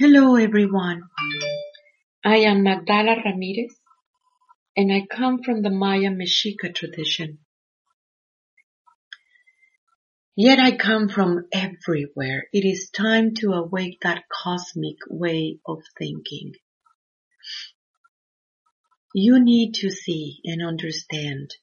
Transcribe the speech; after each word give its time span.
Hello 0.00 0.36
everyone. 0.36 1.02
I 2.24 2.36
am 2.50 2.62
Magdala 2.62 3.16
Ramirez 3.24 3.74
and 4.76 4.92
I 4.92 5.04
come 5.10 5.42
from 5.42 5.62
the 5.62 5.70
Maya 5.70 6.10
Mexica 6.10 6.72
tradition. 6.72 7.38
Yet 10.36 10.60
I 10.60 10.76
come 10.76 11.08
from 11.08 11.46
everywhere. 11.50 12.44
It 12.52 12.64
is 12.64 12.90
time 12.90 13.34
to 13.38 13.54
awake 13.54 13.98
that 14.02 14.22
cosmic 14.30 14.98
way 15.10 15.58
of 15.66 15.82
thinking. 15.98 16.52
You 19.12 19.42
need 19.42 19.72
to 19.80 19.90
see 19.90 20.38
and 20.44 20.64
understand 20.64 21.56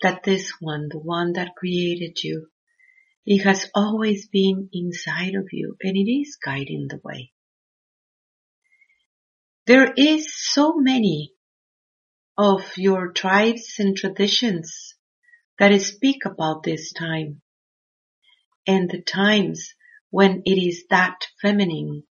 that 0.00 0.22
this 0.22 0.54
one, 0.58 0.88
the 0.90 1.00
one 1.00 1.34
that 1.34 1.54
created 1.54 2.24
you, 2.24 2.46
it 3.26 3.42
has 3.44 3.68
always 3.74 4.26
been 4.26 4.70
inside 4.72 5.34
of 5.34 5.48
you 5.52 5.76
and 5.82 5.98
it 5.98 6.10
is 6.10 6.38
guiding 6.42 6.86
the 6.88 7.00
way. 7.04 7.32
There 9.66 9.92
is 9.96 10.34
so 10.34 10.74
many 10.76 11.32
of 12.36 12.76
your 12.76 13.12
tribes 13.12 13.76
and 13.78 13.96
traditions 13.96 14.94
that 15.58 15.80
speak 15.80 16.24
about 16.26 16.62
this 16.64 16.92
time 16.92 17.40
and 18.66 18.90
the 18.90 19.02
times 19.02 19.74
when 20.10 20.42
it 20.44 20.58
is 20.58 20.84
that 20.90 21.16
feminine 21.40 22.04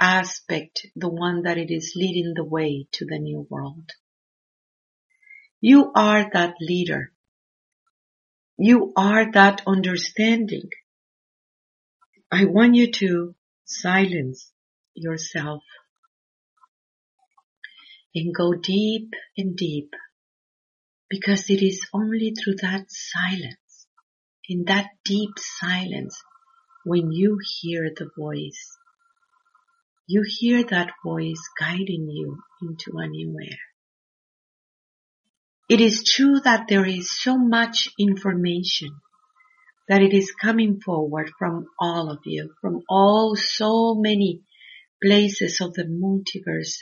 aspect, 0.00 0.86
the 0.96 1.08
one 1.08 1.42
that 1.42 1.58
it 1.58 1.70
is 1.70 1.92
leading 1.96 2.32
the 2.34 2.44
way 2.44 2.86
to 2.92 3.04
the 3.06 3.18
new 3.18 3.46
world. 3.50 3.90
You 5.60 5.92
are 5.94 6.30
that 6.32 6.54
leader. 6.60 7.12
You 8.58 8.92
are 8.96 9.30
that 9.32 9.62
understanding. 9.66 10.70
I 12.32 12.44
want 12.46 12.74
you 12.76 12.90
to 12.92 13.34
silence 13.64 14.50
yourself 14.94 15.62
and 18.14 18.34
go 18.34 18.54
deep 18.54 19.10
and 19.36 19.56
deep 19.56 19.94
because 21.08 21.50
it 21.50 21.62
is 21.62 21.80
only 21.92 22.32
through 22.32 22.54
that 22.62 22.84
silence, 22.88 23.86
in 24.48 24.64
that 24.66 24.88
deep 25.04 25.30
silence, 25.36 26.22
when 26.84 27.10
you 27.10 27.38
hear 27.60 27.90
the 27.94 28.08
voice, 28.16 28.78
you 30.06 30.24
hear 30.24 30.64
that 30.64 30.92
voice 31.04 31.40
guiding 31.58 32.08
you 32.10 32.38
into 32.62 32.92
a 32.96 33.06
new 33.08 33.36
era. 33.40 33.56
It 35.68 35.80
is 35.80 36.02
true 36.02 36.40
that 36.40 36.66
there 36.68 36.86
is 36.86 37.10
so 37.10 37.36
much 37.36 37.88
information 37.98 38.90
that 39.88 40.02
it 40.02 40.12
is 40.12 40.32
coming 40.32 40.80
forward 40.80 41.30
from 41.38 41.66
all 41.78 42.10
of 42.10 42.20
you, 42.24 42.54
from 42.60 42.82
all 42.88 43.36
so 43.36 43.94
many 43.94 44.42
places 45.02 45.60
of 45.60 45.74
the 45.74 45.84
multiverse, 45.84 46.78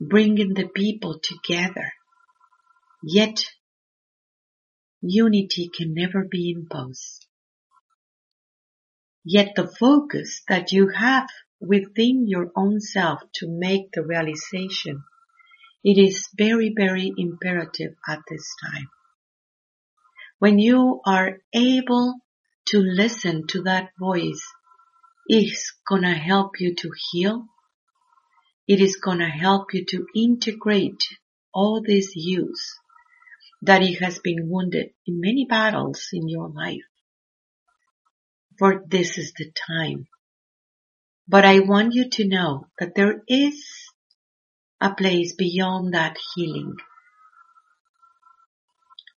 bringing 0.00 0.54
the 0.54 0.68
people 0.68 1.20
together. 1.20 1.92
Yet, 3.02 3.44
unity 5.00 5.68
can 5.68 5.94
never 5.94 6.24
be 6.24 6.50
imposed. 6.50 7.26
Yet 9.24 9.54
the 9.54 9.68
focus 9.68 10.42
that 10.48 10.72
you 10.72 10.88
have 10.88 11.28
within 11.60 12.26
your 12.26 12.50
own 12.56 12.80
self 12.80 13.20
to 13.34 13.46
make 13.48 13.92
the 13.92 14.02
realization 14.02 15.04
it 15.82 15.96
is 15.96 16.28
very, 16.36 16.74
very 16.76 17.12
imperative 17.16 17.94
at 18.06 18.20
this 18.28 18.54
time. 18.62 18.88
When 20.38 20.58
you 20.58 21.00
are 21.06 21.38
able 21.54 22.16
to 22.68 22.78
listen 22.78 23.46
to 23.48 23.62
that 23.62 23.90
voice, 23.98 24.42
it's 25.26 25.72
gonna 25.88 26.14
help 26.14 26.60
you 26.60 26.74
to 26.74 26.90
heal. 27.10 27.46
It 28.70 28.80
is 28.80 28.94
gonna 28.94 29.28
help 29.28 29.74
you 29.74 29.84
to 29.86 30.06
integrate 30.14 31.02
all 31.52 31.82
these 31.82 32.12
youth 32.14 32.62
that 33.62 33.82
it 33.82 34.00
has 34.00 34.20
been 34.20 34.48
wounded 34.48 34.90
in 35.04 35.20
many 35.20 35.44
battles 35.44 36.06
in 36.12 36.28
your 36.28 36.48
life. 36.48 36.86
For 38.60 38.84
this 38.86 39.18
is 39.18 39.32
the 39.32 39.50
time. 39.66 40.06
But 41.26 41.44
I 41.44 41.58
want 41.58 41.94
you 41.94 42.10
to 42.10 42.28
know 42.28 42.68
that 42.78 42.94
there 42.94 43.24
is 43.26 43.66
a 44.80 44.94
place 44.94 45.34
beyond 45.34 45.94
that 45.94 46.16
healing. 46.36 46.76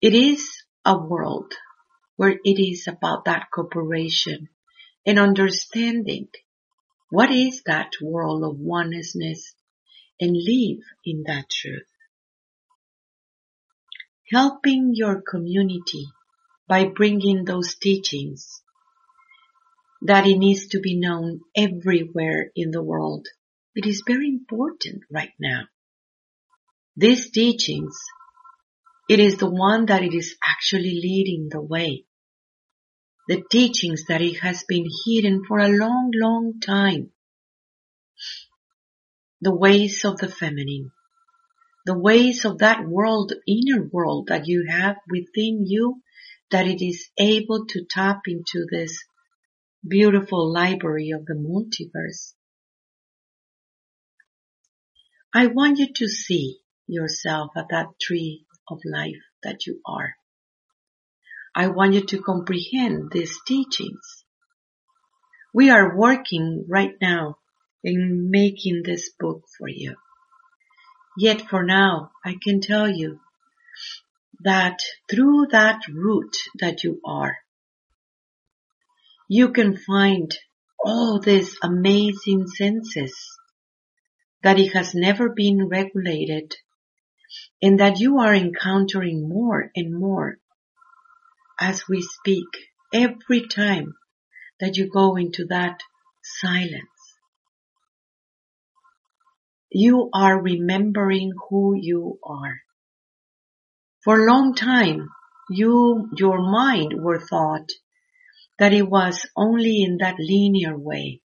It 0.00 0.14
is 0.14 0.62
a 0.86 0.96
world 0.96 1.52
where 2.16 2.38
it 2.42 2.58
is 2.58 2.88
about 2.88 3.26
that 3.26 3.48
cooperation 3.52 4.48
and 5.04 5.18
understanding 5.18 6.28
what 7.12 7.30
is 7.30 7.62
that 7.66 7.90
world 8.00 8.42
of 8.42 8.58
oneness 8.58 9.14
and 10.18 10.32
live 10.34 10.82
in 11.04 11.24
that 11.26 11.44
truth. 11.50 11.90
Helping 14.32 14.92
your 14.94 15.20
community 15.20 16.06
by 16.66 16.86
bringing 16.86 17.44
those 17.44 17.74
teachings 17.74 18.62
that 20.00 20.26
it 20.26 20.38
needs 20.38 20.68
to 20.68 20.80
be 20.80 20.98
known 20.98 21.40
everywhere 21.54 22.50
in 22.56 22.70
the 22.70 22.82
world 22.82 23.28
it 23.74 23.86
is 23.86 24.02
very 24.06 24.28
important 24.28 25.02
right 25.10 25.32
now. 25.40 25.62
These 26.96 27.30
teachings, 27.30 27.96
it 29.08 29.18
is 29.18 29.38
the 29.38 29.50
one 29.50 29.86
that 29.86 30.02
it 30.02 30.12
is 30.12 30.36
actually 30.44 31.00
leading 31.02 31.48
the 31.48 31.62
way. 31.62 32.04
The 33.28 33.42
teachings 33.50 34.04
that 34.06 34.20
it 34.20 34.40
has 34.40 34.64
been 34.64 34.86
hidden 35.04 35.44
for 35.44 35.58
a 35.58 35.68
long, 35.68 36.10
long 36.14 36.60
time. 36.60 37.12
The 39.40 39.54
ways 39.54 40.04
of 40.04 40.18
the 40.18 40.28
feminine. 40.28 40.92
The 41.86 41.98
ways 41.98 42.44
of 42.44 42.58
that 42.58 42.86
world, 42.86 43.32
inner 43.46 43.84
world 43.84 44.28
that 44.28 44.46
you 44.46 44.66
have 44.68 44.96
within 45.08 45.66
you 45.66 46.02
that 46.50 46.66
it 46.66 46.84
is 46.84 47.10
able 47.18 47.66
to 47.66 47.86
tap 47.88 48.22
into 48.26 48.66
this 48.70 49.04
beautiful 49.86 50.52
library 50.52 51.10
of 51.10 51.26
the 51.26 51.34
multiverse 51.34 52.34
I 55.34 55.46
want 55.46 55.78
you 55.78 55.90
to 55.94 56.08
see 56.08 56.58
yourself 56.86 57.52
at 57.56 57.70
that 57.70 57.98
tree 57.98 58.44
of 58.68 58.80
life 58.84 59.22
that 59.42 59.66
you 59.66 59.80
are. 59.86 60.16
I 61.54 61.68
want 61.68 61.92
you 61.92 62.00
to 62.06 62.22
comprehend 62.22 63.10
these 63.12 63.38
teachings. 63.46 64.24
We 65.52 65.68
are 65.68 65.96
working 65.96 66.64
right 66.66 66.94
now 67.00 67.36
in 67.84 68.30
making 68.30 68.82
this 68.84 69.10
book 69.18 69.42
for 69.58 69.68
you. 69.68 69.96
Yet 71.18 71.42
for 71.42 71.62
now, 71.62 72.12
I 72.24 72.36
can 72.42 72.62
tell 72.62 72.88
you 72.88 73.20
that 74.40 74.78
through 75.10 75.48
that 75.50 75.82
root 75.92 76.34
that 76.58 76.84
you 76.84 77.00
are, 77.04 77.36
you 79.28 79.50
can 79.50 79.76
find 79.76 80.34
all 80.82 81.20
these 81.20 81.56
amazing 81.62 82.46
senses 82.46 83.14
that 84.42 84.58
it 84.58 84.72
has 84.72 84.94
never 84.94 85.28
been 85.28 85.68
regulated 85.68 86.54
and 87.60 87.78
that 87.78 88.00
you 88.00 88.18
are 88.18 88.34
encountering 88.34 89.28
more 89.28 89.70
and 89.76 89.94
more 89.98 90.38
as 91.60 91.88
we 91.88 92.02
speak 92.02 92.46
every 92.92 93.46
time 93.46 93.94
that 94.60 94.76
you 94.76 94.90
go 94.90 95.16
into 95.16 95.46
that 95.46 95.80
silence. 96.22 97.16
You 99.70 100.10
are 100.12 100.40
remembering 100.40 101.32
who 101.48 101.74
you 101.74 102.18
are. 102.22 102.60
For 104.04 104.20
a 104.20 104.26
long 104.30 104.54
time, 104.54 105.08
you, 105.48 106.10
your 106.16 106.40
mind 106.40 106.94
were 107.02 107.20
thought 107.20 107.70
that 108.58 108.72
it 108.72 108.88
was 108.88 109.26
only 109.36 109.82
in 109.82 109.98
that 109.98 110.16
linear 110.18 110.76
way 110.76 111.22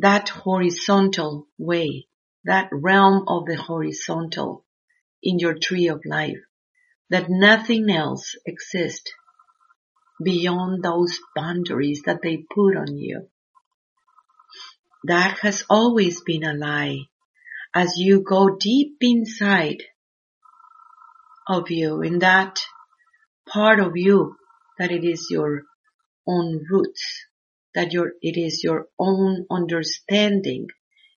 that 0.00 0.30
horizontal 0.30 1.46
way, 1.58 2.06
that 2.44 2.70
realm 2.72 3.24
of 3.28 3.44
the 3.44 3.56
horizontal 3.56 4.64
in 5.22 5.38
your 5.38 5.54
tree 5.58 5.88
of 5.88 6.00
life, 6.06 6.38
that 7.10 7.26
nothing 7.28 7.90
else 7.90 8.36
exists 8.46 9.12
beyond 10.22 10.82
those 10.82 11.18
boundaries 11.34 12.02
that 12.06 12.20
they 12.22 12.36
put 12.36 12.76
on 12.76 12.96
you. 12.96 13.28
That 15.04 15.38
has 15.40 15.64
always 15.68 16.20
been 16.22 16.44
a 16.44 16.54
lie. 16.54 16.98
As 17.74 17.94
you 17.96 18.22
go 18.22 18.56
deep 18.56 18.96
inside 19.00 19.82
of 21.48 21.70
you, 21.70 22.02
in 22.02 22.18
that 22.20 22.60
part 23.48 23.80
of 23.80 23.92
you 23.96 24.36
that 24.78 24.90
it 24.90 25.04
is 25.04 25.28
your 25.30 25.62
own 26.26 26.64
roots, 26.70 27.24
that 27.74 27.92
your, 27.92 28.12
it 28.22 28.36
is 28.36 28.62
your 28.62 28.86
own 28.98 29.46
understanding 29.50 30.68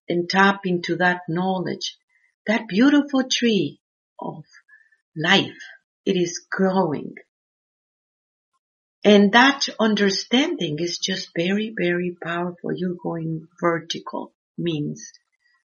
and 0.08 0.28
tap 0.28 0.60
into 0.64 0.96
that 0.96 1.20
knowledge, 1.28 1.96
that 2.46 2.68
beautiful 2.68 3.24
tree 3.30 3.80
of 4.18 4.44
life. 5.16 5.62
It 6.06 6.16
is 6.16 6.44
growing. 6.50 7.14
And 9.04 9.32
that 9.32 9.68
understanding 9.78 10.76
is 10.78 10.98
just 10.98 11.30
very, 11.36 11.74
very 11.76 12.16
powerful. 12.22 12.72
You're 12.74 12.96
going 13.02 13.48
vertical 13.60 14.32
means 14.56 15.12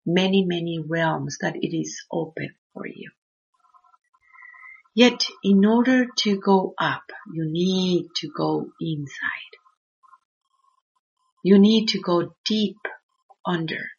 many, 0.06 0.44
many 0.44 0.78
realms 0.78 1.38
that 1.40 1.56
it 1.56 1.76
is 1.76 2.02
open 2.10 2.54
for 2.72 2.86
you. 2.86 3.10
Yet 4.94 5.26
in 5.44 5.64
order 5.64 6.06
to 6.20 6.40
go 6.40 6.74
up, 6.78 7.04
you 7.32 7.44
need 7.44 8.06
to 8.16 8.30
go 8.36 8.70
inside. 8.80 9.54
You 11.44 11.58
need 11.58 11.88
to 11.90 12.00
go 12.00 12.34
deep 12.44 12.78
under. 13.46 13.90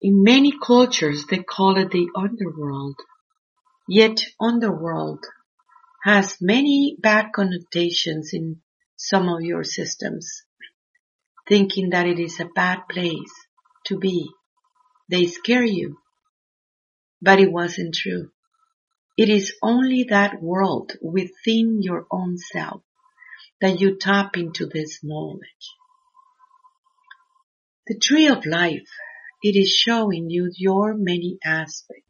In 0.00 0.22
many 0.22 0.52
cultures, 0.64 1.26
they 1.28 1.38
call 1.38 1.76
it 1.76 1.90
the 1.90 2.08
underworld. 2.16 2.96
Yet 3.92 4.20
underworld 4.38 5.24
has 6.04 6.40
many 6.40 6.94
bad 7.00 7.32
connotations 7.34 8.30
in 8.32 8.62
some 8.96 9.28
of 9.28 9.42
your 9.42 9.64
systems, 9.64 10.44
thinking 11.48 11.90
that 11.90 12.06
it 12.06 12.20
is 12.20 12.38
a 12.38 12.44
bad 12.54 12.82
place 12.88 13.32
to 13.86 13.98
be. 13.98 14.30
They 15.08 15.26
scare 15.26 15.64
you. 15.64 15.98
But 17.20 17.40
it 17.40 17.50
wasn't 17.50 17.96
true. 17.96 18.30
It 19.16 19.28
is 19.28 19.54
only 19.60 20.04
that 20.04 20.40
world 20.40 20.92
within 21.02 21.82
your 21.82 22.06
own 22.12 22.38
self 22.38 22.82
that 23.60 23.80
you 23.80 23.96
tap 23.96 24.36
into 24.36 24.66
this 24.66 25.00
knowledge. 25.02 25.74
The 27.88 27.98
tree 27.98 28.28
of 28.28 28.46
life, 28.46 28.88
it 29.42 29.56
is 29.56 29.68
showing 29.68 30.30
you 30.30 30.52
your 30.54 30.94
many 30.94 31.38
aspects, 31.44 32.09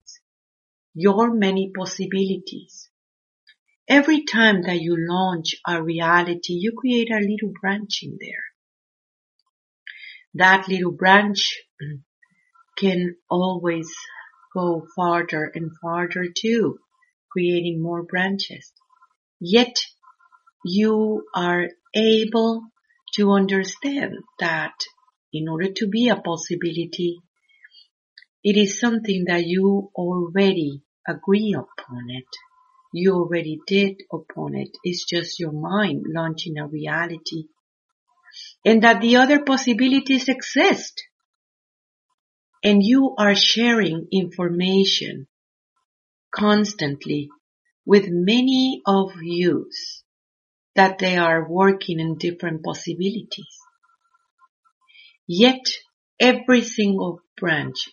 your 1.01 1.35
many 1.35 1.73
possibilities, 1.75 2.91
Every 3.91 4.23
time 4.23 4.63
that 4.63 4.81
you 4.81 4.95
launch 4.97 5.57
a 5.67 5.83
reality, 5.83 6.53
you 6.53 6.71
create 6.79 7.11
a 7.11 7.19
little 7.19 7.53
branch 7.61 8.05
in 8.05 8.19
there. 8.21 8.45
That 10.35 10.69
little 10.69 10.93
branch 10.93 11.61
can 12.79 13.17
always 13.29 13.93
go 14.55 14.87
farther 14.95 15.51
and 15.53 15.73
farther 15.83 16.27
too, 16.33 16.79
creating 17.33 17.83
more 17.83 18.05
branches. 18.05 18.73
Yet 19.41 19.81
you 20.65 21.27
are 21.35 21.71
able 21.93 22.63
to 23.15 23.33
understand 23.33 24.19
that 24.39 24.75
in 25.33 25.49
order 25.49 25.73
to 25.73 25.89
be 25.89 26.11
a 26.11 26.15
possibility, 26.15 27.23
it 28.45 28.57
is 28.57 28.79
something 28.79 29.25
that 29.27 29.47
you 29.47 29.91
already 29.97 30.85
agree 31.07 31.55
upon 31.55 32.11
it 32.11 32.27
you 32.93 33.15
already 33.15 33.61
did 33.67 34.03
upon 34.13 34.55
it. 34.55 34.77
It's 34.83 35.05
just 35.05 35.39
your 35.39 35.53
mind 35.53 36.07
launching 36.09 36.59
a 36.59 36.67
reality. 36.67 37.45
And 38.65 38.83
that 38.83 39.01
the 39.01 39.17
other 39.17 39.45
possibilities 39.45 40.29
exist. 40.29 41.03
And 42.63 42.83
you 42.83 43.15
are 43.17 43.35
sharing 43.35 44.09
information 44.13 45.27
constantly 46.35 47.29
with 47.87 48.09
many 48.09 48.83
of 48.87 49.13
yous 49.23 50.03
that 50.75 50.99
they 50.99 51.17
are 51.17 51.49
working 51.49 52.01
in 52.01 52.19
different 52.19 52.63
possibilities. 52.63 53.57
Yet 55.27 55.65
every 56.19 56.63
single 56.63 57.21
branch 57.37 57.89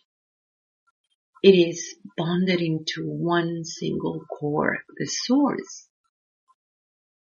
it 1.47 1.55
is 1.69 1.95
bonded 2.17 2.59
into 2.59 3.03
one 3.05 3.63
single 3.63 4.19
core, 4.25 4.79
the 4.97 5.05
source. 5.05 5.87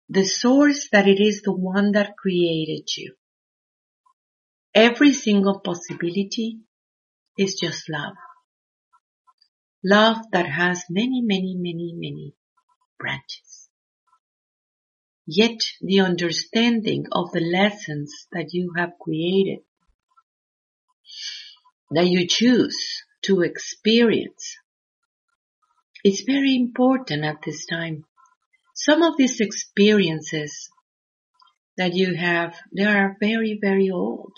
The 0.09 0.25
source 0.25 0.89
that 0.91 1.07
it 1.07 1.21
is 1.21 1.43
the 1.43 1.53
one 1.53 1.93
that 1.93 2.17
created 2.17 2.89
you. 2.97 3.15
Every 4.75 5.13
single 5.13 5.61
possibility 5.61 6.59
is 7.39 7.61
just 7.61 7.89
love. 7.89 8.17
Love 9.85 10.19
that 10.33 10.47
has 10.47 10.83
many, 10.91 11.23
many, 11.23 11.55
many, 11.57 11.93
many 11.95 12.35
branches. 12.99 13.69
Yet 15.27 15.61
the 15.81 16.01
understanding 16.01 17.07
of 17.13 17.31
the 17.31 17.41
lessons 17.41 18.27
that 18.33 18.53
you 18.53 18.73
have 18.77 18.99
created, 19.01 19.61
that 21.93 22.09
you 22.09 22.27
choose 22.27 23.05
to 23.23 23.43
experience. 23.43 24.57
It's 26.05 26.23
very 26.23 26.55
important 26.55 27.25
at 27.25 27.43
this 27.45 27.67
time. 27.67 28.05
Some 28.75 29.03
of 29.03 29.17
these 29.17 29.41
experiences 29.41 30.71
that 31.77 31.95
you 31.95 32.15
have, 32.15 32.57
they 32.75 32.85
are 32.85 33.17
very, 33.21 33.59
very 33.61 33.91
old. 33.91 34.33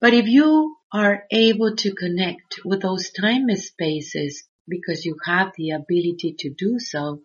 But 0.00 0.14
if 0.14 0.26
you 0.26 0.76
are 0.92 1.24
able 1.30 1.76
to 1.76 1.94
connect 1.94 2.60
with 2.64 2.82
those 2.82 3.10
time 3.10 3.48
spaces 3.56 4.44
because 4.68 5.04
you 5.04 5.16
have 5.24 5.52
the 5.56 5.70
ability 5.70 6.36
to 6.38 6.50
do 6.50 6.78
so, 6.78 7.22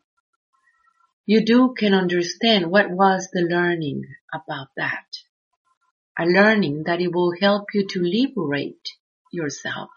you 1.26 1.46
do 1.46 1.74
can 1.78 1.94
understand 1.94 2.70
what 2.70 2.90
was 2.90 3.30
the 3.32 3.42
learning 3.42 4.04
about 4.34 4.68
that. 4.76 5.06
A 6.18 6.26
learning 6.26 6.84
that 6.86 7.02
it 7.02 7.14
will 7.14 7.34
help 7.40 7.68
you 7.74 7.88
to 7.88 8.00
liberate 8.02 8.90
yourself. 9.34 9.90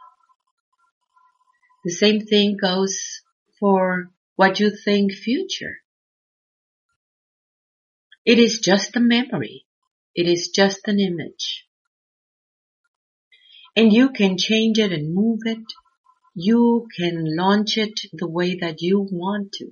The 1.85 1.93
same 1.93 2.21
thing 2.21 2.57
goes 2.61 3.23
for 3.61 4.11
what 4.35 4.59
you 4.59 4.71
think 4.85 5.13
future. 5.13 5.77
It 8.25 8.41
is 8.41 8.59
just 8.59 8.97
a 8.97 9.01
memory. 9.01 9.67
It 10.15 10.27
is 10.27 10.49
just 10.49 10.89
an 10.89 10.99
image. 10.99 11.65
And 13.77 13.93
you 13.93 14.09
can 14.11 14.37
change 14.39 14.79
it 14.79 14.91
and 14.91 15.15
move 15.15 15.41
it. 15.45 15.65
You 16.35 16.89
can 16.99 17.37
launch 17.37 17.77
it 17.77 18.01
the 18.13 18.29
way 18.29 18.57
that 18.57 18.81
you 18.81 19.07
want 19.11 19.53
to. 19.53 19.71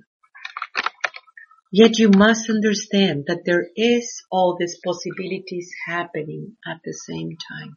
Yet 1.71 1.99
you 1.99 2.09
must 2.09 2.49
understand 2.49 3.25
that 3.27 3.43
there 3.45 3.67
is 3.75 4.23
all 4.31 4.55
these 4.57 4.79
possibilities 4.85 5.69
happening 5.87 6.55
at 6.65 6.79
the 6.85 6.93
same 6.93 7.35
time. 7.51 7.75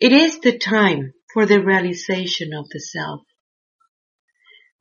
It 0.00 0.12
is 0.12 0.40
the 0.40 0.56
time 0.56 1.12
for 1.34 1.44
the 1.44 1.62
realization 1.62 2.54
of 2.54 2.70
the 2.70 2.80
self. 2.80 3.20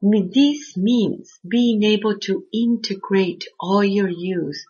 This 0.01 0.77
means 0.77 1.37
being 1.45 1.83
able 1.83 2.19
to 2.19 2.45
integrate 2.53 3.43
all 3.59 3.83
your 3.83 4.07
use 4.07 4.65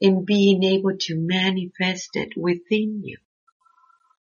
and 0.00 0.24
being 0.24 0.62
able 0.62 0.96
to 0.96 1.16
manifest 1.16 2.10
it 2.14 2.36
within 2.36 3.02
you, 3.02 3.16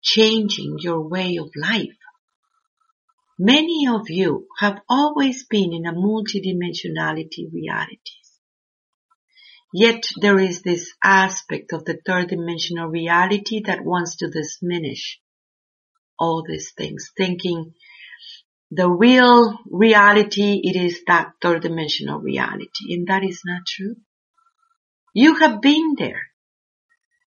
changing 0.01 0.79
your 0.79 1.07
way 1.07 1.37
of 1.37 1.51
life. 1.55 1.99
Many 3.37 3.85
of 3.87 4.09
you 4.09 4.47
have 4.59 4.81
always 4.89 5.45
been 5.45 5.73
in 5.73 5.85
a 5.85 5.93
multidimensionality 5.93 7.53
realities. 7.53 8.39
Yet 9.71 10.07
there 10.19 10.39
is 10.39 10.63
this 10.63 10.91
aspect 11.03 11.71
of 11.71 11.85
the 11.85 11.99
third 12.03 12.29
dimensional 12.29 12.87
reality 12.87 13.61
that 13.67 13.85
wants 13.85 14.15
to 14.17 14.31
diminish 14.31 15.21
all 16.21 16.43
these 16.47 16.71
things, 16.77 17.09
thinking 17.17 17.73
the 18.71 18.89
real 18.89 19.59
reality, 19.69 20.61
it 20.63 20.77
is 20.77 21.01
that 21.07 21.33
third 21.41 21.63
dimensional 21.63 22.19
reality. 22.19 22.93
And 22.93 23.07
that 23.07 23.23
is 23.23 23.41
not 23.45 23.63
true. 23.67 23.95
You 25.13 25.35
have 25.39 25.61
been 25.61 25.95
there. 25.97 26.21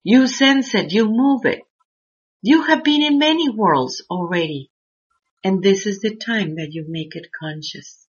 You 0.02 0.26
sense 0.26 0.74
it. 0.74 0.92
You 0.92 1.06
move 1.06 1.46
it. 1.46 1.62
You 2.42 2.64
have 2.64 2.84
been 2.84 3.02
in 3.02 3.18
many 3.18 3.48
worlds 3.48 4.02
already. 4.10 4.70
And 5.42 5.62
this 5.62 5.86
is 5.86 6.00
the 6.00 6.14
time 6.14 6.56
that 6.56 6.72
you 6.72 6.84
make 6.86 7.16
it 7.16 7.28
conscious. 7.38 8.06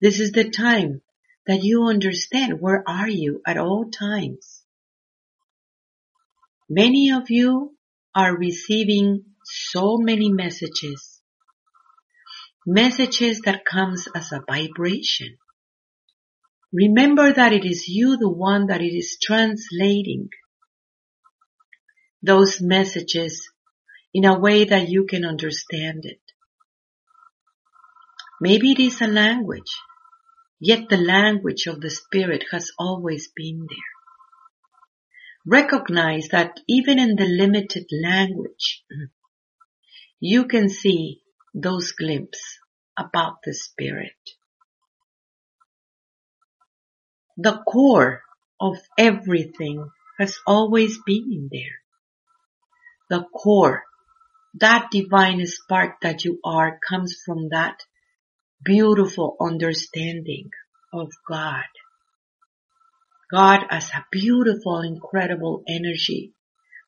This 0.00 0.18
is 0.18 0.32
the 0.32 0.48
time 0.48 1.02
that 1.46 1.62
you 1.62 1.84
understand 1.84 2.60
where 2.60 2.82
are 2.86 3.08
you 3.08 3.42
at 3.46 3.58
all 3.58 3.90
times. 3.90 4.62
Many 6.70 7.10
of 7.10 7.28
you 7.28 7.76
are 8.14 8.34
receiving 8.34 9.24
so 9.44 9.98
many 9.98 10.32
messages. 10.32 11.20
Messages 12.66 13.42
that 13.44 13.64
comes 13.64 14.08
as 14.14 14.32
a 14.32 14.42
vibration. 14.46 15.38
Remember 16.72 17.32
that 17.32 17.52
it 17.52 17.64
is 17.64 17.86
you 17.86 18.16
the 18.16 18.30
one 18.30 18.66
that 18.66 18.80
it 18.80 18.96
is 18.96 19.16
translating 19.22 20.28
those 22.22 22.60
messages 22.60 23.50
in 24.12 24.24
a 24.24 24.38
way 24.38 24.64
that 24.64 24.88
you 24.88 25.04
can 25.06 25.24
understand 25.24 26.04
it. 26.04 26.20
Maybe 28.40 28.72
it 28.72 28.80
is 28.80 29.00
a 29.00 29.06
language, 29.06 29.76
yet 30.58 30.88
the 30.88 30.96
language 30.96 31.66
of 31.66 31.80
the 31.80 31.90
spirit 31.90 32.44
has 32.50 32.72
always 32.78 33.28
been 33.28 33.66
there. 33.68 33.92
Recognize 35.46 36.28
that 36.28 36.60
even 36.66 36.98
in 36.98 37.16
the 37.16 37.26
limited 37.26 37.86
language, 37.92 38.82
you 40.26 40.46
can 40.46 40.70
see 40.70 41.20
those 41.52 41.92
glimpses 41.92 42.58
about 42.98 43.34
the 43.44 43.52
spirit. 43.52 44.16
The 47.36 47.58
core 47.68 48.22
of 48.58 48.78
everything 48.96 49.90
has 50.18 50.38
always 50.46 50.98
been 51.04 51.30
in 51.30 51.50
there. 51.52 51.76
The 53.10 53.26
core, 53.36 53.82
that 54.54 54.88
divine 54.90 55.44
spark 55.44 56.00
that 56.00 56.24
you 56.24 56.40
are 56.42 56.78
comes 56.88 57.18
from 57.26 57.50
that 57.50 57.76
beautiful 58.64 59.36
understanding 59.38 60.48
of 60.90 61.10
God. 61.28 61.68
God 63.30 63.60
as 63.68 63.90
a 63.90 64.06
beautiful, 64.10 64.80
incredible 64.80 65.62
energy 65.68 66.32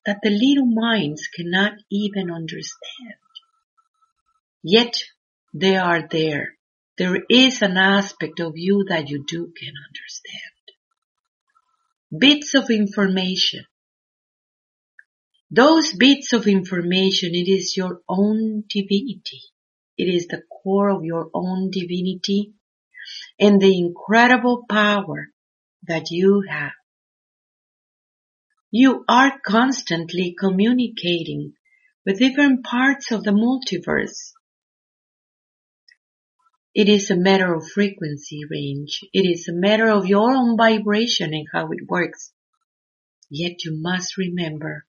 that 0.07 0.21
the 0.23 0.31
little 0.31 0.65
minds 0.65 1.27
cannot 1.27 1.73
even 1.91 2.31
understand. 2.31 3.19
Yet 4.63 4.93
they 5.53 5.75
are 5.77 6.07
there. 6.07 6.55
There 6.97 7.21
is 7.29 7.61
an 7.61 7.77
aspect 7.77 8.39
of 8.39 8.53
you 8.55 8.85
that 8.89 9.09
you 9.09 9.23
do 9.27 9.53
can 9.55 9.73
understand. 9.87 10.53
Bits 12.17 12.55
of 12.55 12.69
information. 12.69 13.65
Those 15.51 15.93
bits 15.93 16.33
of 16.33 16.47
information, 16.47 17.35
it 17.35 17.47
is 17.47 17.77
your 17.77 18.01
own 18.09 18.63
divinity. 18.69 19.43
It 19.97 20.13
is 20.13 20.27
the 20.27 20.41
core 20.51 20.89
of 20.89 21.03
your 21.03 21.29
own 21.33 21.71
divinity 21.71 22.53
and 23.39 23.61
the 23.61 23.77
incredible 23.77 24.65
power 24.69 25.29
that 25.87 26.11
you 26.11 26.43
have. 26.49 26.73
You 28.71 29.05
are 29.07 29.39
constantly 29.45 30.35
communicating 30.37 31.53
with 32.05 32.19
different 32.19 32.65
parts 32.65 33.11
of 33.11 33.23
the 33.23 33.31
multiverse. 33.31 34.33
It 36.77 36.89
is 36.89 37.09
a 37.09 37.17
matter 37.17 37.55
of 37.55 37.67
frequency 37.67 38.41
range. 38.47 39.03
It 39.11 39.25
is 39.25 39.47
a 39.47 39.51
matter 39.51 39.89
of 39.89 40.05
your 40.05 40.31
own 40.31 40.55
vibration 40.55 41.33
and 41.33 41.47
how 41.51 41.71
it 41.71 41.89
works. 41.89 42.31
Yet 43.31 43.65
you 43.65 43.75
must 43.75 44.15
remember 44.15 44.85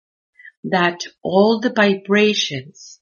that 0.66 1.04
all 1.24 1.62
the 1.62 1.72
vibrations 1.74 3.00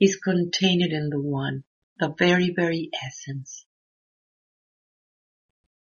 is 0.00 0.16
contained 0.16 0.90
in 0.90 1.10
the 1.10 1.20
one, 1.20 1.64
the 1.98 2.14
very, 2.18 2.54
very 2.56 2.88
essence. 3.06 3.66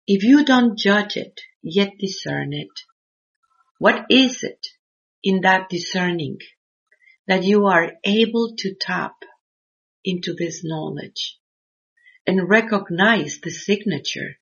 If 0.07 0.23
you 0.23 0.45
don't 0.45 0.79
judge 0.79 1.17
it, 1.17 1.41
yet 1.61 1.91
discern 1.99 2.53
it, 2.53 2.71
what 3.81 4.07
is 4.11 4.45
it 4.45 4.65
in 5.25 5.41
that 5.41 5.71
discerning 5.71 6.39
that 7.27 7.43
you 7.43 7.67
are 7.67 7.95
able 8.05 8.55
to 8.59 8.77
tap 8.81 9.15
into 10.05 10.35
this 10.35 10.63
knowledge 10.65 11.39
and 12.27 12.49
recognize 12.49 13.39
the 13.43 13.51
signature 13.51 14.37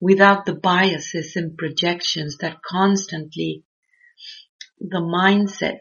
without 0.00 0.44
the 0.44 0.54
biases 0.54 1.36
and 1.36 1.56
projections 1.56 2.38
that 2.38 2.62
constantly 2.62 3.64
the 4.78 5.00
mindset 5.00 5.80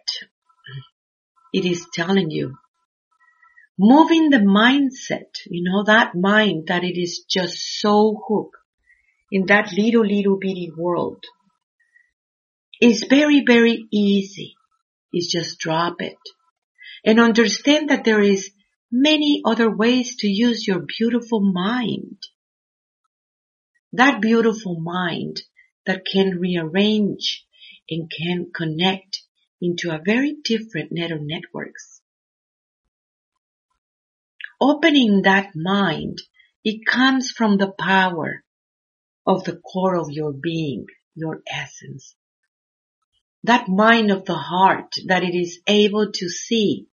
it 1.53 1.65
is 1.65 1.85
telling 1.93 2.31
you 2.31 2.55
moving 3.77 4.29
the 4.29 4.37
mindset, 4.37 5.29
you 5.47 5.63
know, 5.63 5.83
that 5.83 6.15
mind 6.15 6.67
that 6.67 6.83
it 6.83 6.99
is 6.99 7.25
just 7.29 7.57
so 7.79 8.21
hooked 8.27 8.57
in 9.31 9.45
that 9.47 9.71
little, 9.77 10.05
little 10.05 10.37
bitty 10.39 10.71
world 10.75 11.23
is 12.81 13.05
very, 13.09 13.43
very 13.45 13.85
easy. 13.91 14.55
Is 15.13 15.29
just 15.31 15.59
drop 15.59 16.01
it 16.01 16.17
and 17.05 17.19
understand 17.19 17.89
that 17.89 18.03
there 18.03 18.21
is 18.21 18.51
many 18.91 19.41
other 19.45 19.69
ways 19.69 20.17
to 20.17 20.27
use 20.27 20.67
your 20.67 20.79
beautiful 20.97 21.39
mind. 21.39 22.17
That 23.93 24.21
beautiful 24.21 24.79
mind 24.79 25.41
that 25.85 26.05
can 26.05 26.39
rearrange 26.39 27.45
and 27.89 28.11
can 28.11 28.51
connect 28.53 29.21
into 29.61 29.91
a 29.91 30.01
very 30.03 30.35
different 30.43 30.91
neural 30.91 31.19
networks 31.21 31.95
opening 34.59 35.23
that 35.23 35.51
mind, 35.55 36.21
it 36.63 36.85
comes 36.85 37.31
from 37.31 37.57
the 37.57 37.71
power 37.77 38.43
of 39.25 39.43
the 39.43 39.57
core 39.57 39.95
of 39.95 40.11
your 40.11 40.33
being, 40.33 40.85
your 41.15 41.41
essence. 41.51 42.15
That 43.43 43.67
mind 43.67 44.11
of 44.11 44.25
the 44.25 44.35
heart 44.35 44.93
that 45.07 45.23
it 45.23 45.35
is 45.35 45.59
able 45.67 46.11
to 46.11 46.29
see 46.29 46.87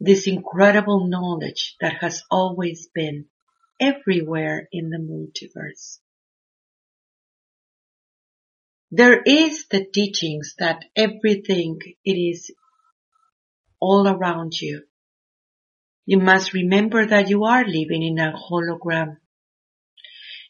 this 0.00 0.26
incredible 0.26 1.08
knowledge 1.08 1.76
that 1.80 1.94
has 2.00 2.22
always 2.30 2.88
been 2.94 3.26
everywhere 3.80 4.68
in 4.72 4.90
the 4.90 4.98
multiverse. 4.98 5.98
There 8.90 9.20
is 9.22 9.66
the 9.70 9.84
teachings 9.84 10.54
that 10.58 10.84
everything 10.94 11.78
it 12.04 12.12
is 12.12 12.50
all 13.80 14.06
around 14.06 14.60
you 14.60 14.84
you 16.06 16.18
must 16.18 16.52
remember 16.52 17.06
that 17.06 17.30
you 17.30 17.44
are 17.44 17.64
living 17.64 18.02
in 18.02 18.18
a 18.18 18.32
hologram. 18.32 19.16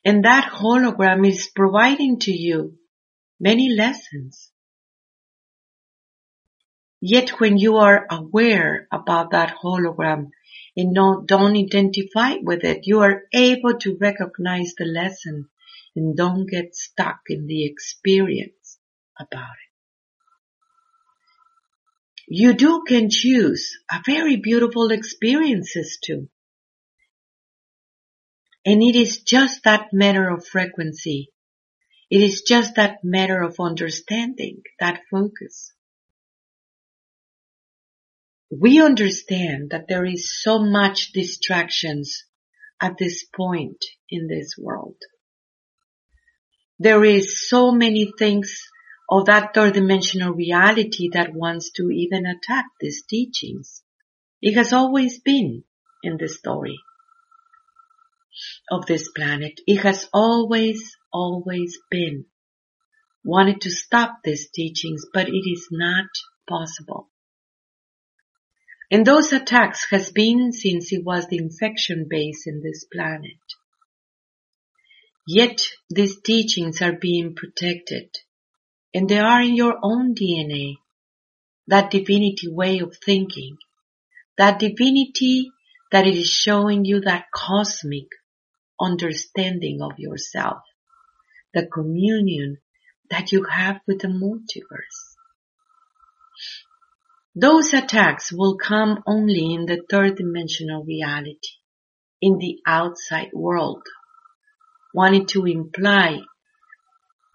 And 0.05 0.25
that 0.25 0.51
hologram 0.53 1.27
is 1.27 1.49
providing 1.55 2.19
to 2.21 2.33
you 2.33 2.79
many 3.39 3.71
lessons. 3.71 4.51
Yet 7.07 7.39
when 7.39 7.59
you 7.59 7.77
are 7.77 8.07
aware 8.11 8.89
about 8.91 9.33
that 9.33 9.55
hologram 9.63 10.31
and 10.75 10.93
not, 10.93 11.27
don't 11.27 11.57
identify 11.57 12.37
with 12.43 12.65
it, 12.65 12.87
you 12.87 13.01
are 13.01 13.25
able 13.33 13.79
to 13.81 13.99
recognize 14.01 14.73
the 14.79 14.87
lesson 14.87 15.51
and 15.95 16.17
don't 16.17 16.51
get 16.51 16.75
stuck 16.75 17.21
in 17.29 17.47
the 17.47 17.67
experience 17.67 18.79
about 19.21 19.43
it 19.43 19.75
you 22.27 22.55
do 22.55 22.83
can 22.87 23.11
choose 23.11 23.79
a 23.91 24.01
very 24.05 24.37
beautiful 24.37 24.91
experiences 24.91 25.99
too. 26.03 26.29
And 28.65 28.83
it 28.83 28.97
is 28.97 29.21
just 29.21 29.65
that 29.65 29.93
matter 29.93 30.31
of 30.31 30.47
frequency. 30.47 31.31
It 32.11 32.23
is 32.23 32.43
just 32.43 32.77
that 32.77 33.05
matter 33.05 33.43
of 33.43 33.57
understanding, 33.61 34.63
that 34.81 35.03
focus. 35.11 35.73
We 38.51 38.81
understand 38.83 39.71
that 39.71 39.87
there 39.89 40.05
is 40.05 40.43
so 40.43 40.59
much 40.59 41.13
distractions 41.13 42.25
at 42.81 42.99
this 42.99 43.25
point 43.25 43.85
in 44.09 44.27
this 44.29 44.55
world. 44.59 44.97
There 46.79 47.05
is 47.05 47.49
so 47.49 47.73
many 47.73 48.13
things 48.19 48.61
of 49.09 49.27
that 49.27 49.55
third 49.55 49.75
dimensional 49.75 50.33
reality 50.33 51.09
that 51.13 51.35
wants 51.35 51.71
to 51.73 51.91
even 51.91 52.27
attack 52.27 52.67
these 52.81 53.05
teachings. 53.09 53.83
It 54.43 54.55
has 54.55 54.73
always 54.73 55.21
been 55.21 55.65
in 56.03 56.17
the 56.19 56.29
story 56.29 56.79
of 58.71 58.87
this 58.87 59.09
planet. 59.11 59.61
It 59.67 59.83
has 59.83 60.09
always, 60.13 60.97
always 61.13 61.79
been 61.91 62.27
wanted 63.25 63.63
to 63.63 63.71
stop 63.71 64.19
these 64.23 64.51
teachings, 64.51 65.07
but 65.13 65.29
it 65.29 65.51
is 65.51 65.69
not 65.71 66.07
possible. 66.49 67.09
And 68.91 69.07
those 69.07 69.33
attacks 69.33 69.87
has 69.91 70.13
been 70.13 70.53
since 70.53 70.93
it 70.93 71.05
was 71.05 71.27
the 71.27 71.39
infection 71.39 72.07
base 72.09 72.47
in 72.47 72.63
this 72.63 72.85
planet. 72.85 73.39
Yet 75.27 75.63
these 75.89 76.21
teachings 76.21 76.83
are 76.83 76.93
being 76.93 77.35
protected 77.35 78.11
and 78.93 79.09
they 79.09 79.19
are 79.19 79.41
in 79.41 79.57
your 79.57 79.79
own 79.83 80.15
DNA. 80.15 80.77
That 81.67 81.91
divinity 81.91 82.49
way 82.49 82.81
of 82.81 82.97
thinking, 83.05 83.57
that 84.37 84.59
divinity 84.59 85.51
that 85.91 86.07
it 86.07 86.15
is 86.15 86.29
showing 86.29 86.85
you 86.85 87.01
that 87.01 87.31
cosmic 87.35 88.09
understanding 88.81 89.81
of 89.81 89.99
yourself, 89.99 90.63
the 91.55 91.67
communion 91.67 92.59
that 93.11 93.33
you 93.33 93.45
have 93.45 93.81
with 93.87 94.01
the 94.01 94.09
multiverse. 94.09 95.14
Those 97.37 97.75
attacks 97.75 98.33
will 98.33 98.57
come 98.57 99.03
only 99.07 99.55
in 99.55 99.67
the 99.67 99.83
third 99.91 100.17
dimensional 100.17 100.85
reality, 100.85 101.59
in 102.21 102.39
the 102.39 102.61
outside 102.65 103.31
world, 103.33 103.83
wanting 104.95 105.27
to 105.27 105.45
imply 105.45 106.21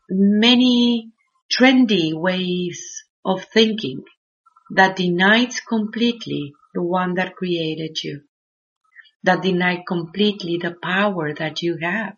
many 0.09 1.11
trendy 1.51 2.13
ways 2.13 3.03
of 3.25 3.43
thinking 3.53 4.03
that 4.71 4.95
denies 4.95 5.59
completely 5.59 6.53
the 6.73 6.81
one 6.81 7.15
that 7.15 7.35
created 7.35 8.01
you, 8.01 8.21
that 9.23 9.41
deny 9.41 9.83
completely 9.85 10.57
the 10.57 10.75
power 10.81 11.33
that 11.33 11.61
you 11.61 11.77
have. 11.81 12.15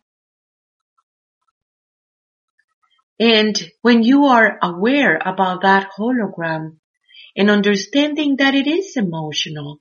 And 3.19 3.59
when 3.81 4.03
you 4.03 4.25
are 4.25 4.59
aware 4.61 5.19
about 5.23 5.63
that 5.63 5.89
hologram 5.97 6.77
and 7.35 7.49
understanding 7.49 8.35
that 8.37 8.55
it 8.55 8.67
is 8.67 8.97
emotional, 8.97 9.79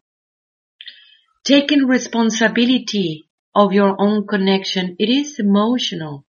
taking 1.44 1.86
responsibility 1.86 3.24
of 3.54 3.72
your 3.72 3.96
own 4.00 4.26
connection, 4.26 4.96
it 4.98 5.08
is 5.08 5.38
emotional 5.38 6.24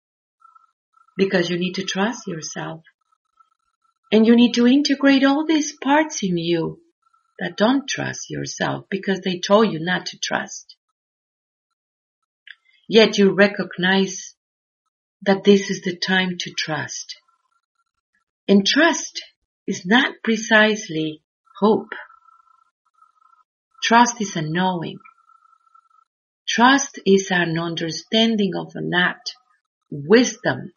because 1.18 1.50
you 1.50 1.58
need 1.58 1.74
to 1.74 1.84
trust 1.84 2.28
yourself. 2.28 2.84
And 4.12 4.26
you 4.26 4.36
need 4.36 4.54
to 4.54 4.66
integrate 4.66 5.24
all 5.24 5.46
these 5.46 5.74
parts 5.74 6.24
in 6.24 6.38
you 6.38 6.82
that 7.40 7.58
don't 7.58 7.88
trust 7.88 8.30
yourself 8.30 8.86
because 8.90 9.22
they 9.22 9.40
told 9.40 9.72
you 9.72 9.80
not 9.80 10.08
to 10.08 10.20
trust. 10.20 10.76
Yet 12.88 13.18
you 13.18 13.34
recognize 13.34 14.34
that 15.22 15.44
this 15.44 15.70
is 15.70 15.82
the 15.82 15.96
time 15.96 16.38
to 16.40 16.52
trust. 16.52 17.18
And 18.48 18.66
trust 18.66 19.22
is 19.70 19.86
not 19.86 20.16
precisely 20.24 21.22
hope. 21.60 21.94
Trust 23.84 24.20
is 24.20 24.36
a 24.36 24.42
knowing. 24.42 24.98
Trust 26.48 26.98
is 27.06 27.30
an 27.30 27.60
understanding 27.60 28.54
of 28.56 28.74
that 28.74 29.22
wisdom 29.92 30.72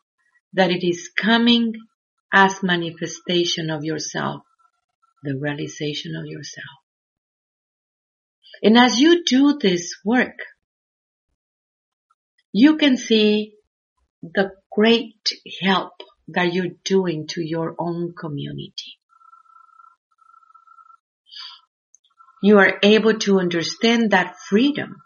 that 0.53 0.71
it 0.71 0.87
is 0.87 1.09
coming 1.09 1.73
as 2.31 2.63
manifestation 2.63 3.71
of 3.71 3.83
yourself, 3.83 4.43
the 5.23 5.39
realization 5.39 6.15
of 6.15 6.27
yourself. 6.27 6.77
And 8.63 8.77
as 8.77 9.01
you 9.01 9.25
do 9.25 9.59
this 9.59 9.97
work, 10.05 10.39
you 12.53 12.77
can 12.77 12.99
see 12.99 13.55
the 14.23 14.51
great 14.71 15.33
help 15.63 15.95
that 16.29 16.53
you're 16.53 16.77
doing 16.85 17.27
to 17.29 17.43
your 17.43 17.75
own 17.79 18.15
community. 18.19 18.99
You 22.43 22.59
are 22.59 22.79
able 22.83 23.19
to 23.21 23.39
understand 23.39 24.11
that 24.11 24.37
freedom, 24.49 24.97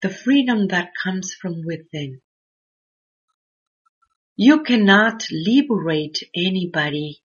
the 0.00 0.08
freedom 0.08 0.68
that 0.68 0.90
comes 1.02 1.34
from 1.34 1.62
within. 1.64 2.22
You 4.36 4.62
cannot 4.62 5.26
liberate 5.30 6.22
anybody. 6.34 7.22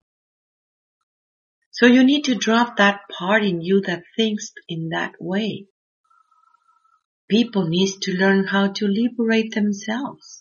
So 1.72 1.86
you 1.86 2.04
need 2.04 2.24
to 2.26 2.36
drop 2.36 2.76
that 2.76 3.00
part 3.10 3.44
in 3.44 3.60
you 3.60 3.80
that 3.82 4.04
thinks 4.16 4.52
in 4.68 4.90
that 4.90 5.14
way. 5.18 5.66
People 7.28 7.68
need 7.68 7.90
to 8.02 8.12
learn 8.12 8.44
how 8.44 8.68
to 8.72 8.86
liberate 8.86 9.54
themselves. 9.54 10.39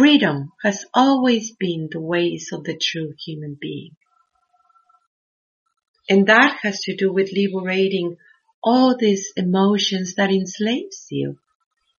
Freedom 0.00 0.50
has 0.62 0.86
always 0.94 1.50
been 1.50 1.90
the 1.92 2.00
ways 2.00 2.48
of 2.54 2.64
the 2.64 2.74
true 2.74 3.12
human 3.22 3.58
being. 3.60 3.96
And 6.08 6.26
that 6.26 6.56
has 6.62 6.80
to 6.84 6.96
do 6.96 7.12
with 7.12 7.34
liberating 7.34 8.16
all 8.64 8.96
these 8.96 9.30
emotions 9.36 10.14
that 10.14 10.30
enslaves 10.30 11.08
you, 11.10 11.38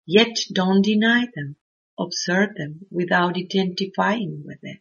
yet 0.06 0.34
don't 0.50 0.80
deny 0.80 1.26
them 1.34 1.56
observe 1.98 2.54
them 2.54 2.86
without 2.90 3.36
identifying 3.36 4.44
with 4.46 4.60
it. 4.62 4.78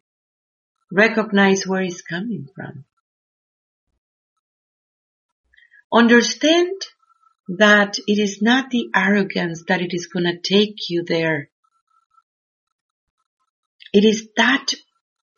Recognize 0.90 1.68
where 1.68 1.82
it's 1.82 2.02
coming 2.02 2.48
from. 2.56 2.86
Understand 5.92 6.82
that 7.50 7.98
it 8.08 8.18
is 8.18 8.42
not 8.42 8.70
the 8.70 8.90
arrogance 8.96 9.66
that 9.68 9.82
it 9.82 9.94
is 9.94 10.08
going 10.08 10.24
to 10.24 10.40
take 10.40 10.90
you 10.90 11.04
there. 11.04 11.50
It 13.94 14.06
is 14.06 14.28
that 14.38 14.68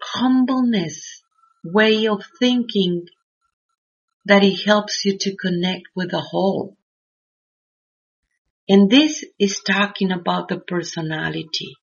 humbleness 0.01 1.21
way 1.63 2.07
of 2.07 2.23
thinking 2.39 3.07
that 4.25 4.43
it 4.43 4.65
helps 4.65 5.05
you 5.05 5.17
to 5.17 5.35
connect 5.35 5.83
with 5.95 6.11
the 6.11 6.19
whole. 6.19 6.77
And 8.67 8.89
this 8.89 9.25
is 9.39 9.61
talking 9.61 10.11
about 10.11 10.47
the 10.49 10.59
personality. 10.59 11.75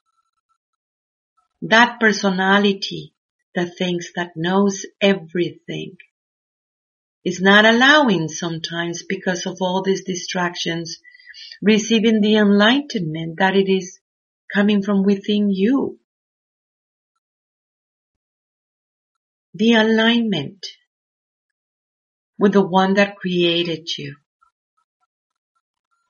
That 1.62 1.98
personality 2.00 3.14
that 3.54 3.76
thinks 3.76 4.12
that 4.14 4.32
knows 4.36 4.86
everything 5.00 5.96
is 7.24 7.40
not 7.40 7.64
allowing 7.64 8.28
sometimes 8.28 9.02
because 9.02 9.44
of 9.46 9.58
all 9.60 9.82
these 9.82 10.04
distractions 10.04 10.98
receiving 11.60 12.20
the 12.20 12.36
enlightenment 12.36 13.38
that 13.38 13.56
it 13.56 13.68
is 13.68 14.00
coming 14.52 14.82
from 14.82 15.02
within 15.02 15.50
you. 15.50 15.98
The 19.58 19.74
alignment 19.74 20.64
with 22.38 22.52
the 22.52 22.64
one 22.64 22.94
that 22.94 23.16
created 23.16 23.88
you 23.98 24.14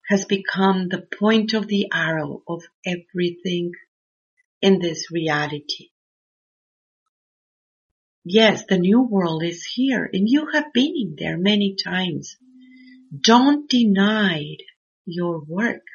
has 0.06 0.26
become 0.26 0.88
the 0.88 1.06
point 1.18 1.54
of 1.54 1.66
the 1.66 1.86
arrow 1.90 2.42
of 2.46 2.62
everything 2.84 3.72
in 4.60 4.80
this 4.80 5.10
reality. 5.10 5.88
Yes, 8.22 8.66
the 8.68 8.76
new 8.76 9.00
world 9.00 9.42
is 9.42 9.64
here 9.64 10.10
and 10.12 10.28
you 10.28 10.48
have 10.52 10.70
been 10.74 11.16
there 11.18 11.38
many 11.38 11.74
times. 11.82 12.36
Don't 13.18 13.66
deny 13.70 14.58
your 15.06 15.42
work. 15.42 15.86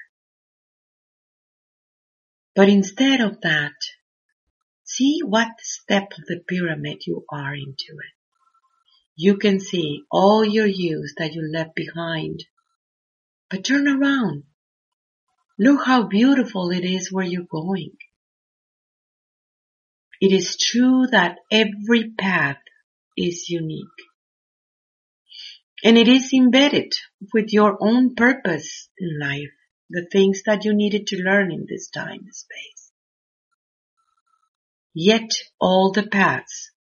But 2.56 2.70
instead 2.70 3.22
of 3.22 3.42
that, 3.42 3.74
see 4.96 5.20
what 5.24 5.60
step 5.60 6.12
of 6.18 6.26
the 6.28 6.40
pyramid 6.48 7.04
you 7.06 7.26
are 7.30 7.54
into 7.54 7.94
it. 7.94 8.14
You 9.16 9.38
can 9.38 9.60
see 9.60 10.04
all 10.12 10.44
your 10.44 10.68
use 10.68 11.14
that 11.18 11.34
you 11.34 11.50
left 11.52 11.76
behind 11.76 12.46
but 13.54 13.64
turn 13.64 13.88
around. 13.88 14.46
Look 15.60 15.86
how 15.86 16.08
beautiful 16.08 16.72
it 16.72 16.84
is 16.84 17.12
where 17.12 17.26
you're 17.26 17.44
going. 17.44 17.92
It 20.20 20.32
is 20.32 20.58
true 20.58 21.06
that 21.12 21.38
every 21.52 22.14
path 22.18 22.58
is 23.16 23.50
unique. 23.50 24.00
And 25.84 26.00
it 26.00 26.08
is 26.08 26.34
embedded 26.34 26.94
with 27.32 27.54
your 27.54 27.78
own 27.80 28.16
purpose 28.16 28.90
in 28.98 29.20
life, 29.20 29.52
the 29.92 30.08
things 30.12 30.42
that 30.48 30.66
you 30.66 30.74
needed 30.74 31.06
to 31.08 31.22
learn 31.22 31.52
in 31.52 31.68
this 31.70 31.90
time 31.90 32.22
and 32.24 32.34
space. 32.34 32.83
Yet 34.94 35.32
all 35.60 35.92
the 35.92 36.08
paths 36.08 36.72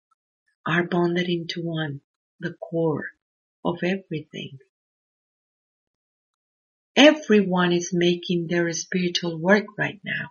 are 0.65 0.87
bonded 0.87 1.27
into 1.27 1.61
one, 1.61 2.01
the 2.39 2.53
core 2.53 3.07
of 3.65 3.79
everything. 3.83 4.59
Everyone 6.95 7.73
is 7.73 7.89
making 7.91 8.47
their 8.47 8.71
spiritual 8.73 9.39
work 9.39 9.65
right 9.77 9.99
now. 10.03 10.29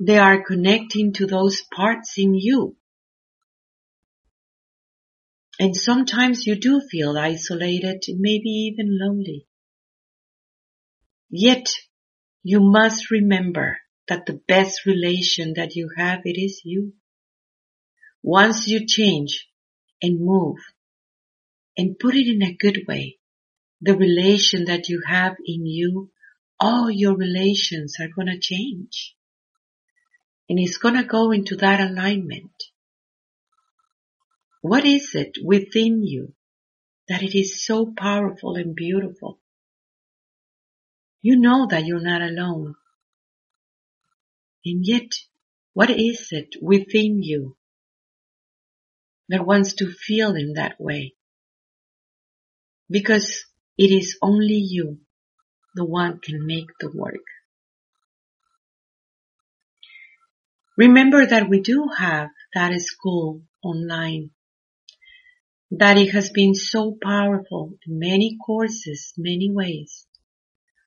They 0.00 0.18
are 0.18 0.42
connecting 0.42 1.12
to 1.14 1.26
those 1.26 1.62
parts 1.72 2.18
in 2.18 2.34
you. 2.34 2.76
And 5.60 5.76
sometimes 5.76 6.46
you 6.46 6.56
do 6.56 6.80
feel 6.80 7.16
isolated, 7.16 8.02
maybe 8.08 8.48
even 8.72 8.98
lonely. 8.98 9.46
Yet 11.30 11.68
you 12.42 12.58
must 12.58 13.12
remember 13.12 13.78
that 14.08 14.26
the 14.26 14.40
best 14.48 14.84
relation 14.86 15.54
that 15.54 15.76
you 15.76 15.90
have, 15.96 16.20
it 16.24 16.38
is 16.38 16.62
you. 16.64 16.94
Once 18.22 18.68
you 18.68 18.86
change 18.86 19.48
and 20.00 20.20
move 20.20 20.58
and 21.76 21.98
put 21.98 22.14
it 22.14 22.28
in 22.28 22.42
a 22.42 22.54
good 22.54 22.84
way, 22.86 23.18
the 23.80 23.96
relation 23.96 24.66
that 24.66 24.88
you 24.88 25.02
have 25.06 25.34
in 25.44 25.66
you, 25.66 26.10
all 26.60 26.90
your 26.90 27.16
relations 27.16 27.96
are 28.00 28.08
going 28.14 28.28
to 28.28 28.38
change. 28.38 29.16
And 30.48 30.58
it's 30.58 30.78
going 30.78 30.94
to 30.96 31.04
go 31.04 31.32
into 31.32 31.56
that 31.56 31.80
alignment. 31.80 32.52
What 34.60 34.84
is 34.84 35.14
it 35.14 35.38
within 35.42 36.04
you 36.04 36.34
that 37.08 37.22
it 37.22 37.36
is 37.36 37.64
so 37.64 37.92
powerful 37.96 38.54
and 38.54 38.76
beautiful? 38.76 39.40
You 41.20 41.36
know 41.36 41.66
that 41.68 41.84
you're 41.84 42.00
not 42.00 42.22
alone. 42.22 42.76
And 44.64 44.86
yet, 44.86 45.10
what 45.74 45.90
is 45.90 46.28
it 46.30 46.54
within 46.60 47.22
you 47.22 47.56
that 49.28 49.46
wants 49.46 49.74
to 49.74 49.90
feel 49.90 50.34
in 50.34 50.54
that 50.54 50.76
way? 50.78 51.14
Because 52.90 53.44
it 53.78 53.90
is 53.90 54.18
only 54.22 54.58
you, 54.58 55.00
the 55.74 55.84
one 55.84 56.20
can 56.20 56.46
make 56.46 56.68
the 56.78 56.90
work. 56.94 57.24
Remember 60.76 61.26
that 61.26 61.48
we 61.48 61.60
do 61.60 61.88
have 61.96 62.28
that 62.54 62.78
school 62.80 63.42
online, 63.62 64.30
that 65.70 65.98
it 65.98 66.10
has 66.12 66.30
been 66.30 66.54
so 66.54 66.96
powerful 67.02 67.78
in 67.86 67.98
many 67.98 68.36
courses, 68.44 69.12
many 69.16 69.50
ways 69.50 70.06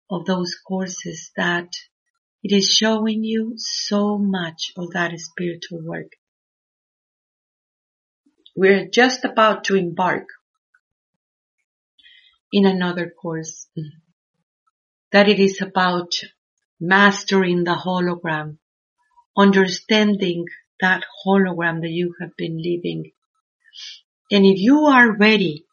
of 0.10 0.26
those 0.26 0.56
courses 0.68 1.32
that 1.36 1.70
it 2.46 2.56
is 2.56 2.70
showing 2.70 3.24
you 3.24 3.54
so 3.58 4.20
much 4.20 4.72
of 4.78 4.92
that 4.92 5.20
spiritual 5.20 5.82
work. 5.84 6.12
We're 8.56 8.88
just 8.88 9.26
about 9.26 9.64
to 9.64 9.76
embark 9.76 10.28
in 12.54 12.68
another 12.68 13.10
course 13.10 13.68
that 15.12 15.28
it 15.28 15.40
is 15.40 15.60
about 15.60 16.12
mastering 16.80 17.64
the 17.64 17.74
hologram, 17.74 18.60
understanding 19.36 20.46
that 20.80 21.04
hologram 21.26 21.82
that 21.82 21.90
you 21.90 22.14
have 22.22 22.38
been 22.38 22.58
living. 22.58 23.12
And 24.30 24.46
if 24.46 24.60
you 24.60 24.86
are 24.86 25.18
ready 25.18 25.66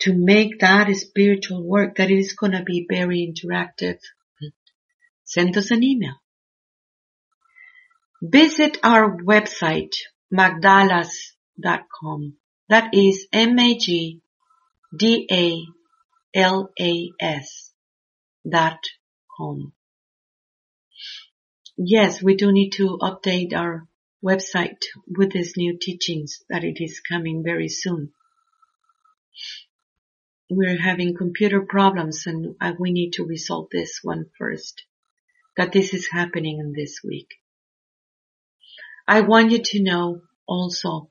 to 0.00 0.12
make 0.12 0.60
that 0.60 0.94
spiritual 0.94 1.66
work, 1.66 1.96
that 1.96 2.10
it 2.10 2.18
is 2.18 2.34
going 2.34 2.52
to 2.52 2.62
be 2.62 2.86
very 2.90 3.26
interactive, 3.26 4.00
send 5.34 5.56
us 5.56 5.72
an 5.72 5.82
email. 5.82 6.14
Visit 8.22 8.78
our 8.82 9.16
website, 9.16 9.94
magdalas.com. 10.32 12.36
That 12.68 12.94
is 12.94 13.26
M-A-G-D-A-L-A-S 13.32 14.20
dot 18.48 18.78
com. 19.36 19.72
Yes, 21.76 22.22
we 22.22 22.36
do 22.36 22.52
need 22.52 22.70
to 22.74 22.96
update 23.02 23.52
our 23.52 23.88
website 24.24 24.84
with 25.08 25.32
these 25.32 25.56
new 25.56 25.76
teachings 25.78 26.44
that 26.48 26.62
it 26.62 26.80
is 26.80 27.00
coming 27.00 27.42
very 27.42 27.68
soon. 27.68 28.12
We're 30.48 30.80
having 30.80 31.16
computer 31.16 31.62
problems 31.68 32.26
and 32.26 32.54
we 32.78 32.92
need 32.92 33.14
to 33.14 33.24
resolve 33.24 33.70
this 33.72 33.98
one 34.02 34.26
first. 34.38 34.84
That 35.56 35.72
this 35.72 35.94
is 35.94 36.08
happening 36.10 36.58
in 36.58 36.72
this 36.72 37.00
week. 37.04 37.28
I 39.06 39.20
want 39.20 39.52
you 39.52 39.62
to 39.62 39.82
know 39.82 40.22
also 40.46 41.10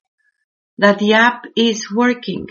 that 0.78 1.00
the 1.00 1.14
app 1.14 1.46
is 1.56 1.92
working. 1.94 2.48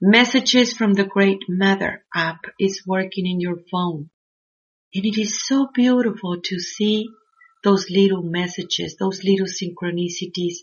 Messages 0.00 0.74
from 0.74 0.94
the 0.94 1.04
Great 1.04 1.40
Mother 1.48 2.04
app 2.14 2.40
is 2.58 2.82
working 2.86 3.26
in 3.26 3.40
your 3.40 3.58
phone. 3.70 4.10
And 4.94 5.06
it 5.06 5.18
is 5.18 5.46
so 5.46 5.68
beautiful 5.72 6.40
to 6.42 6.60
see 6.60 7.08
those 7.64 7.88
little 7.88 8.22
messages, 8.22 8.96
those 8.96 9.24
little 9.24 9.46
synchronicities 9.46 10.58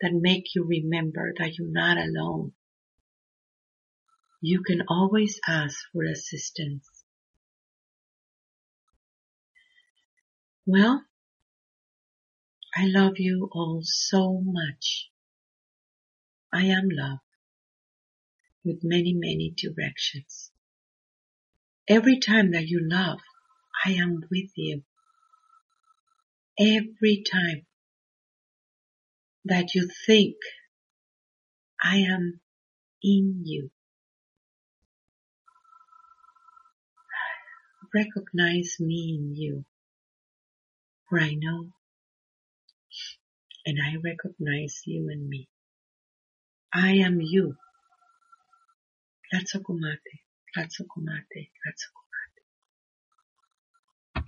that 0.00 0.12
make 0.12 0.54
you 0.54 0.64
remember 0.64 1.32
that 1.38 1.56
you're 1.56 1.70
not 1.70 1.96
alone. 1.96 2.52
You 4.42 4.62
can 4.62 4.82
always 4.88 5.40
ask 5.46 5.78
for 5.92 6.04
assistance. 6.04 6.88
Well, 10.66 11.04
I 12.76 12.86
love 12.86 13.14
you 13.18 13.48
all 13.52 13.80
so 13.82 14.40
much. 14.44 15.10
I 16.52 16.64
am 16.66 16.88
love 16.90 17.18
with 18.64 18.80
many, 18.84 19.14
many 19.14 19.54
directions. 19.56 20.52
Every 21.88 22.18
time 22.20 22.52
that 22.52 22.68
you 22.68 22.80
love, 22.82 23.20
I 23.84 23.92
am 23.92 24.20
with 24.30 24.50
you. 24.56 24.82
Every 26.58 27.24
time 27.30 27.66
that 29.46 29.74
you 29.74 29.88
think, 30.06 30.36
I 31.82 31.98
am 31.98 32.40
in 33.02 33.42
you. 33.44 33.70
Recognize 37.94 38.76
me 38.80 39.18
in 39.18 39.34
you, 39.36 39.64
for 41.10 41.20
I 41.20 41.34
know 41.34 41.68
and 43.66 43.78
I 43.82 43.96
recognize 44.04 44.82
you 44.86 45.10
in 45.10 45.28
me. 45.28 45.48
I 46.74 46.92
am 47.06 47.20
you. 47.20 47.56
Ratsokumate, 49.34 50.20
Ratsokumate, 50.56 51.50
Ratsokumate. 51.66 51.99